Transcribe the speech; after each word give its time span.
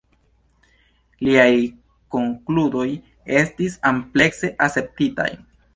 Liaj 1.27 1.51
konkludoj 2.17 2.89
estis 3.45 3.81
amplekse 3.93 4.55
akceptitaj. 4.69 5.33